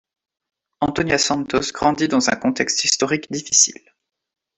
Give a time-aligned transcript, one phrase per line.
[0.79, 3.83] Antonia Santos grandit dans un contexte historique difficile.